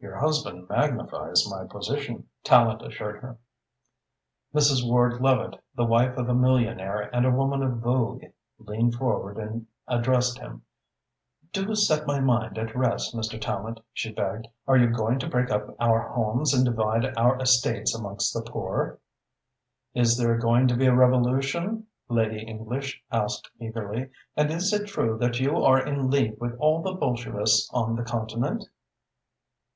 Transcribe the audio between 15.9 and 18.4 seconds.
homes and divide our estates amongst